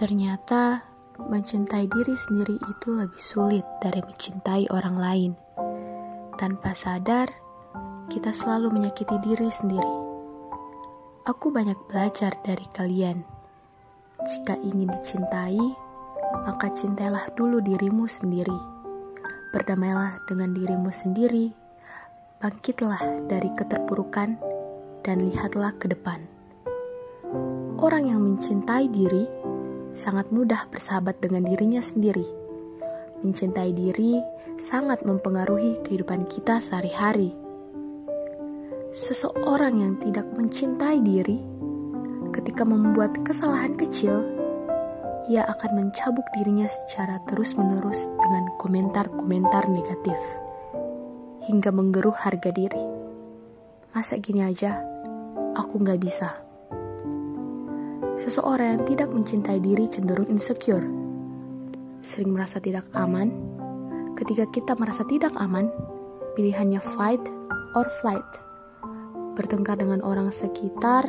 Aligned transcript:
Ternyata 0.00 0.80
mencintai 1.20 1.84
diri 1.84 2.16
sendiri 2.16 2.56
itu 2.56 2.88
lebih 2.96 3.20
sulit 3.20 3.66
dari 3.84 4.00
mencintai 4.00 4.72
orang 4.72 4.96
lain. 4.96 5.32
Tanpa 6.40 6.72
sadar, 6.72 7.28
kita 8.08 8.32
selalu 8.32 8.80
menyakiti 8.80 9.20
diri 9.20 9.52
sendiri. 9.52 9.94
Aku 11.28 11.52
banyak 11.52 11.76
belajar 11.92 12.32
dari 12.40 12.64
kalian. 12.72 13.20
Jika 14.24 14.56
ingin 14.64 14.88
dicintai, 14.88 15.60
maka 16.48 16.72
cintailah 16.72 17.28
dulu 17.36 17.60
dirimu 17.60 18.08
sendiri. 18.08 18.56
Berdamailah 19.52 20.16
dengan 20.24 20.56
dirimu 20.56 20.88
sendiri. 20.88 21.52
Bangkitlah 22.40 23.28
dari 23.28 23.52
keterpurukan 23.52 24.40
dan 25.04 25.16
lihatlah 25.20 25.76
ke 25.76 25.92
depan. 25.92 26.39
Orang 27.80 28.12
yang 28.12 28.20
mencintai 28.20 28.92
diri 28.92 29.24
sangat 29.96 30.28
mudah 30.28 30.68
bersahabat 30.68 31.16
dengan 31.24 31.48
dirinya 31.48 31.80
sendiri. 31.80 32.28
Mencintai 33.24 33.72
diri 33.72 34.20
sangat 34.60 35.00
mempengaruhi 35.08 35.80
kehidupan 35.80 36.28
kita 36.28 36.60
sehari-hari. 36.60 37.32
Seseorang 38.92 39.80
yang 39.80 39.96
tidak 39.96 40.28
mencintai 40.36 41.00
diri, 41.00 41.40
ketika 42.36 42.68
membuat 42.68 43.16
kesalahan 43.24 43.72
kecil, 43.72 44.28
ia 45.32 45.48
akan 45.48 45.80
mencabuk 45.80 46.28
dirinya 46.36 46.68
secara 46.68 47.16
terus-menerus 47.32 48.12
dengan 48.20 48.44
komentar-komentar 48.60 49.72
negatif, 49.72 50.20
hingga 51.48 51.72
menggeruh 51.72 52.12
harga 52.12 52.52
diri. 52.52 52.84
Masa 53.96 54.20
gini 54.20 54.44
aja, 54.44 54.84
aku 55.56 55.80
nggak 55.80 56.02
bisa. 56.02 56.49
Seseorang 58.20 58.76
yang 58.76 58.82
tidak 58.84 59.08
mencintai 59.08 59.64
diri 59.64 59.88
cenderung 59.88 60.28
insecure, 60.28 60.84
sering 62.04 62.36
merasa 62.36 62.60
tidak 62.60 62.84
aman. 62.92 63.32
Ketika 64.12 64.44
kita 64.52 64.76
merasa 64.76 65.08
tidak 65.08 65.32
aman, 65.40 65.72
pilihannya 66.36 66.84
fight 66.84 67.24
or 67.72 67.88
flight, 68.04 68.28
bertengkar 69.40 69.80
dengan 69.80 70.04
orang 70.04 70.28
sekitar, 70.28 71.08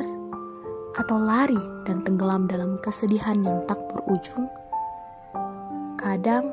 atau 0.96 1.16
lari 1.20 1.60
dan 1.84 2.00
tenggelam 2.00 2.48
dalam 2.48 2.80
kesedihan 2.80 3.44
yang 3.44 3.60
tak 3.68 3.80
berujung. 3.92 4.48
Kadang, 6.00 6.48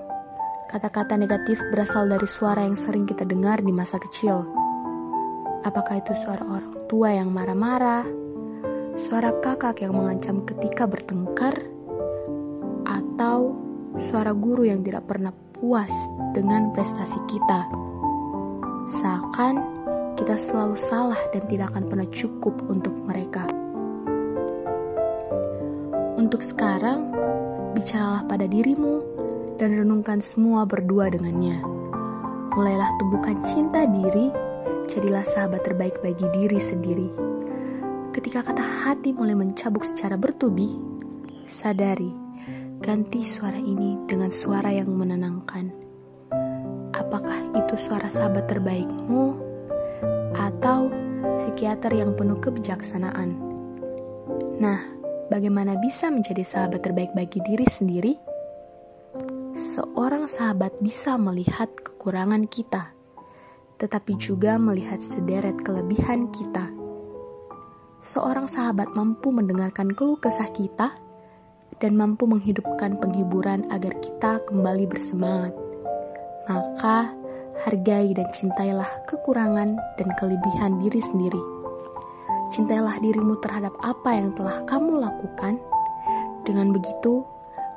kata-kata 0.67 1.15
negatif 1.15 1.59
berasal 1.71 2.11
dari 2.11 2.27
suara 2.27 2.67
yang 2.67 2.75
sering 2.75 3.07
kita 3.07 3.23
dengar 3.23 3.63
di 3.63 3.71
masa 3.71 3.95
kecil. 3.95 4.43
Apakah 5.63 6.03
itu 6.03 6.11
suara 6.19 6.43
orang 6.43 6.75
tua 6.91 7.15
yang 7.15 7.31
marah-marah? 7.31 8.28
Suara 8.95 9.35
kakak 9.43 9.83
yang 9.83 9.93
mengancam 9.93 10.41
ketika 10.47 10.89
bertengkar, 10.89 11.53
atau 12.87 13.53
suara 14.09 14.31
guru 14.31 14.63
yang 14.63 14.79
tidak 14.81 15.05
pernah 15.11 15.35
puas 15.59 15.91
dengan 16.31 16.71
prestasi 16.71 17.19
kita. 17.27 17.67
Seakan 18.89 19.55
kita 20.15 20.39
selalu 20.39 20.75
salah 20.79 21.19
dan 21.35 21.43
tidak 21.51 21.75
akan 21.75 21.85
pernah 21.91 22.07
cukup 22.09 22.55
untuk 22.71 22.95
mereka. 23.05 23.43
Untuk 26.19 26.43
sekarang, 26.43 27.11
bicaralah 27.75 28.23
pada 28.27 28.47
dirimu 28.47 29.03
dan 29.59 29.75
renungkan 29.75 30.23
semua 30.23 30.63
berdua 30.63 31.11
dengannya. 31.11 31.59
Mulailah 32.55 32.89
tumbuhkan 32.99 33.39
cinta 33.43 33.87
diri, 33.87 34.31
jadilah 34.91 35.23
sahabat 35.23 35.63
terbaik 35.63 35.95
bagi 36.03 36.27
diri 36.35 36.59
sendiri. 36.59 37.28
Ketika 38.09 38.41
kata 38.41 38.65
hati 38.65 39.13
mulai 39.13 39.37
mencabuk 39.37 39.85
secara 39.85 40.17
bertubi, 40.17 40.81
sadari, 41.45 42.09
ganti 42.81 43.21
suara 43.21 43.61
ini 43.61 44.01
dengan 44.09 44.33
suara 44.33 44.73
yang 44.73 44.89
menenangkan. 44.89 45.69
Apakah 46.97 47.53
itu 47.53 47.77
suara 47.77 48.09
sahabat 48.09 48.49
terbaikmu 48.49 49.37
atau 50.33 50.89
psikiater 51.37 51.93
yang 51.93 52.17
penuh 52.17 52.41
kebijaksanaan? 52.41 53.37
Nah, 54.57 54.81
bagaimana 55.29 55.77
bisa 55.77 56.09
menjadi 56.09 56.41
sahabat 56.41 56.81
terbaik 56.81 57.13
bagi 57.13 57.45
diri 57.45 57.69
sendiri? 57.69 58.17
Seorang 59.53 60.25
sahabat 60.25 60.81
bisa 60.81 61.13
melihat 61.13 61.69
kekurangan 61.77 62.49
kita, 62.49 62.89
tetapi 63.77 64.17
juga 64.17 64.57
melihat 64.57 64.97
sederet 64.97 65.61
kelebihan 65.61 66.33
kita 66.33 66.78
seorang 67.99 68.47
sahabat 68.47 68.95
mampu 68.95 69.31
mendengarkan 69.31 69.91
keluh 69.91 70.15
kesah 70.15 70.47
kita 70.55 70.95
dan 71.79 71.95
mampu 71.95 72.27
menghidupkan 72.27 72.99
penghiburan 72.99 73.67
agar 73.71 73.95
kita 73.99 74.39
kembali 74.47 74.87
bersemangat. 74.87 75.55
Maka, 76.47 77.11
hargai 77.67 78.15
dan 78.15 78.27
cintailah 78.35 78.87
kekurangan 79.07 79.75
dan 79.99 80.09
kelebihan 80.19 80.79
diri 80.79 80.99
sendiri. 81.03 81.43
Cintailah 82.49 82.97
dirimu 83.03 83.37
terhadap 83.39 83.75
apa 83.85 84.17
yang 84.17 84.33
telah 84.33 84.63
kamu 84.65 84.99
lakukan. 84.99 85.61
Dengan 86.47 86.73
begitu, 86.73 87.21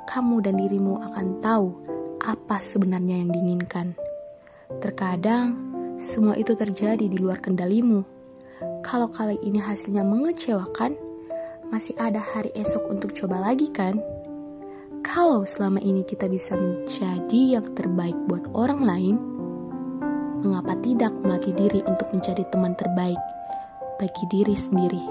kamu 0.09 0.41
dan 0.41 0.57
dirimu 0.57 0.97
akan 1.11 1.27
tahu 1.43 1.67
apa 2.25 2.57
sebenarnya 2.63 3.21
yang 3.21 3.29
diinginkan. 3.29 3.93
Terkadang, 4.81 5.53
semua 6.01 6.33
itu 6.33 6.57
terjadi 6.57 7.05
di 7.05 7.21
luar 7.21 7.37
kendalimu 7.37 8.22
kalau 8.83 9.09
kali 9.09 9.39
ini 9.41 9.57
hasilnya 9.57 10.05
mengecewakan, 10.05 10.93
masih 11.73 11.97
ada 11.97 12.21
hari 12.21 12.53
esok 12.53 12.85
untuk 12.91 13.15
coba 13.17 13.41
lagi 13.41 13.65
kan? 13.73 13.97
Kalau 15.03 15.43
selama 15.43 15.83
ini 15.83 16.05
kita 16.05 16.29
bisa 16.31 16.55
menjadi 16.55 17.59
yang 17.59 17.67
terbaik 17.75 18.15
buat 18.29 18.45
orang 18.55 18.85
lain, 18.85 19.15
mengapa 20.45 20.77
tidak 20.79 21.11
melatih 21.25 21.51
diri 21.57 21.81
untuk 21.89 22.07
menjadi 22.13 22.45
teman 22.53 22.77
terbaik 22.77 23.19
bagi 23.99 24.23
diri 24.31 24.55
sendiri? 24.55 25.03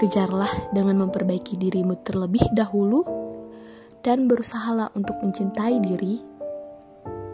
Kejarlah 0.00 0.72
dengan 0.72 1.06
memperbaiki 1.06 1.60
dirimu 1.60 2.00
terlebih 2.04 2.44
dahulu 2.56 3.04
dan 4.00 4.26
berusahalah 4.28 4.88
untuk 4.96 5.16
mencintai 5.20 5.76
diri 5.84 6.20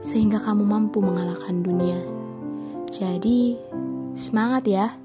sehingga 0.03 0.39
kamu 0.43 0.67
mampu 0.67 0.99
mengalahkan 1.01 1.63
dunia. 1.63 1.99
Jadi, 2.91 3.59
Semangat 4.17 4.65
ya! 4.65 4.97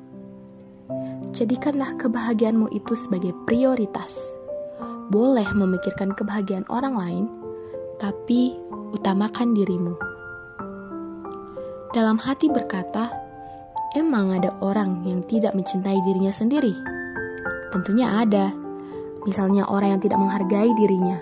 Jadikanlah 1.36 2.00
kebahagiaanmu 2.00 2.72
itu 2.72 2.96
sebagai 2.96 3.36
prioritas. 3.44 4.40
Boleh 5.12 5.44
memikirkan 5.52 6.16
kebahagiaan 6.16 6.64
orang 6.72 6.96
lain, 6.96 7.26
tapi 8.00 8.56
utamakan 8.96 9.52
dirimu. 9.52 10.00
Dalam 11.92 12.16
hati 12.24 12.48
berkata, 12.48 13.12
emang 14.00 14.32
ada 14.32 14.56
orang 14.64 15.04
yang 15.04 15.20
tidak 15.28 15.60
mencintai 15.60 16.00
dirinya 16.08 16.32
sendiri? 16.32 16.72
Tentunya 17.76 18.16
ada. 18.16 18.56
Misalnya 19.28 19.68
orang 19.68 20.00
yang 20.00 20.02
tidak 20.08 20.24
menghargai 20.24 20.72
dirinya, 20.80 21.20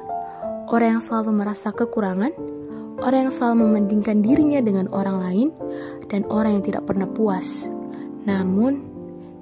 orang 0.69 1.01
yang 1.01 1.01
selalu 1.01 1.41
merasa 1.41 1.73
kekurangan, 1.73 2.37
orang 3.01 3.19
yang 3.25 3.33
selalu 3.33 3.65
membandingkan 3.65 4.21
dirinya 4.21 4.61
dengan 4.61 4.85
orang 4.93 5.17
lain, 5.25 5.47
dan 6.05 6.21
orang 6.29 6.61
yang 6.61 6.63
tidak 6.69 6.85
pernah 6.85 7.09
puas 7.09 7.78
namun, 8.27 8.83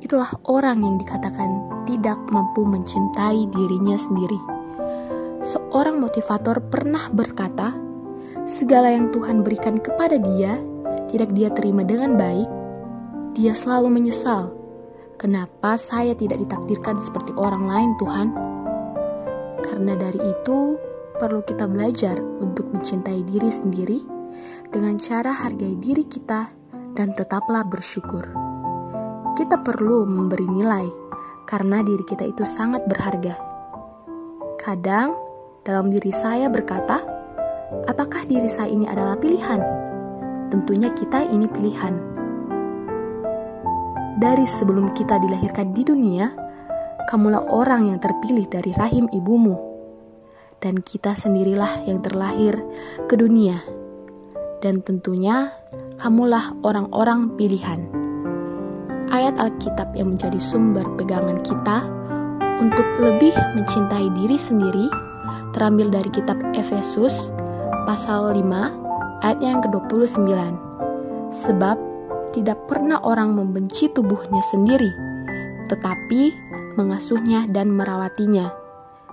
itulah 0.04 0.30
orang 0.46 0.86
yang 0.86 0.96
dikatakan 1.02 1.84
tidak 1.90 2.20
mampu 2.30 2.62
mencintai 2.68 3.50
dirinya 3.50 3.98
sendiri. 3.98 4.38
Seorang 5.42 5.98
motivator 5.98 6.62
pernah 6.62 7.10
berkata, 7.10 7.74
"Segala 8.46 8.94
yang 8.94 9.10
Tuhan 9.10 9.42
berikan 9.42 9.82
kepada 9.82 10.20
dia 10.22 10.60
tidak 11.10 11.32
dia 11.34 11.50
terima 11.50 11.82
dengan 11.88 12.20
baik. 12.20 12.50
Dia 13.38 13.54
selalu 13.54 14.02
menyesal, 14.02 14.54
kenapa 15.16 15.78
saya 15.78 16.18
tidak 16.18 16.42
ditakdirkan 16.42 17.02
seperti 17.02 17.34
orang 17.38 17.66
lain, 17.66 17.92
Tuhan?" 17.98 18.28
Karena 19.64 19.94
dari 19.98 20.22
itu, 20.22 20.78
perlu 21.18 21.42
kita 21.42 21.66
belajar 21.66 22.18
untuk 22.40 22.70
mencintai 22.70 23.26
diri 23.26 23.50
sendiri 23.50 24.00
dengan 24.70 25.02
cara 25.02 25.34
hargai 25.34 25.74
diri 25.82 26.06
kita 26.06 26.46
dan 26.94 27.14
tetaplah 27.18 27.66
bersyukur 27.66 28.47
kita 29.38 29.62
perlu 29.62 30.10
memberi 30.10 30.50
nilai 30.50 30.90
karena 31.46 31.86
diri 31.86 32.02
kita 32.02 32.26
itu 32.26 32.42
sangat 32.42 32.90
berharga. 32.90 33.38
Kadang, 34.58 35.14
dalam 35.62 35.94
diri 35.94 36.10
saya 36.10 36.50
berkata, 36.50 37.06
apakah 37.86 38.26
diri 38.26 38.50
saya 38.50 38.74
ini 38.74 38.90
adalah 38.90 39.14
pilihan? 39.14 39.62
Tentunya 40.50 40.90
kita 40.90 41.30
ini 41.30 41.46
pilihan. 41.46 41.94
Dari 44.18 44.42
sebelum 44.50 44.90
kita 44.98 45.22
dilahirkan 45.22 45.70
di 45.70 45.86
dunia, 45.86 46.34
kamulah 47.06 47.46
orang 47.54 47.94
yang 47.94 48.02
terpilih 48.02 48.50
dari 48.50 48.74
rahim 48.74 49.06
ibumu. 49.14 49.54
Dan 50.58 50.82
kita 50.82 51.14
sendirilah 51.14 51.86
yang 51.86 52.02
terlahir 52.02 52.58
ke 53.06 53.14
dunia. 53.14 53.62
Dan 54.66 54.82
tentunya, 54.82 55.54
kamulah 56.02 56.58
orang-orang 56.66 57.38
pilihan. 57.38 57.97
Ayat 59.12 59.40
Alkitab 59.40 59.96
yang 59.96 60.16
menjadi 60.16 60.40
sumber 60.40 60.84
pegangan 60.96 61.40
kita 61.46 61.86
untuk 62.58 62.88
lebih 62.98 63.34
mencintai 63.56 64.08
diri 64.18 64.38
sendiri 64.38 64.88
terambil 65.54 65.90
dari 65.90 66.10
kitab 66.10 66.38
Efesus 66.58 67.30
pasal 67.86 68.36
5 68.36 69.24
ayat 69.24 69.40
yang 69.42 69.60
ke-29. 69.64 70.30
Sebab 71.34 71.78
tidak 72.36 72.60
pernah 72.70 73.02
orang 73.02 73.34
membenci 73.34 73.90
tubuhnya 73.92 74.44
sendiri, 74.54 74.92
tetapi 75.72 76.30
mengasuhnya 76.78 77.50
dan 77.50 77.74
merawatinya, 77.74 78.54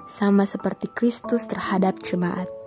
sama 0.04 0.44
seperti 0.44 0.92
Kristus 0.92 1.48
terhadap 1.48 1.96
jemaat. 2.04 2.63